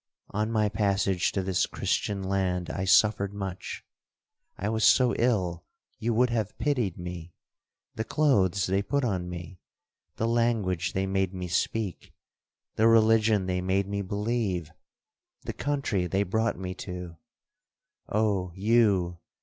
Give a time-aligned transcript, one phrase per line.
[0.31, 3.85] On my passage to this Christian land, I suffered much.
[4.57, 5.63] I was so ill
[5.99, 12.87] you would have pitied me—the clothes they put on me—the language they made me speak—the
[12.87, 14.73] religion they made me believe—the
[15.53, 19.19] country they brought me to—Oh you!